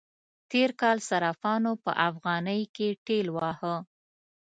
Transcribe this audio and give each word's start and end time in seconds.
تېر 0.51 0.69
کال 0.81 0.97
صرافانو 1.09 1.71
په 1.83 1.91
افغانی 2.09 2.61
کې 2.75 2.87
ټېل 3.05 3.27
واهه. 3.37 3.75